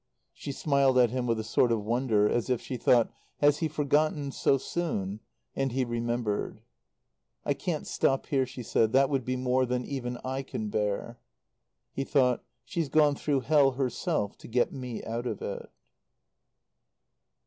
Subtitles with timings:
[0.33, 3.67] She smiled at him with a sort of wonder, as if she thought: "Has he
[3.67, 5.19] forgotten, so soon?"
[5.55, 6.63] And he remembered.
[7.45, 8.93] "I can't stop here," she said.
[8.93, 11.19] "That would be more than even I can bear."
[11.91, 15.69] He thought: "She's gone through hell herself, to get me out of it."